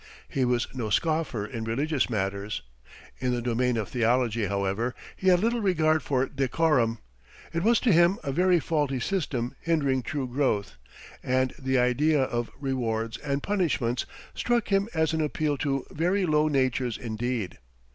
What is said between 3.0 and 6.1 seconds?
In the domain of theology, however, he had little regard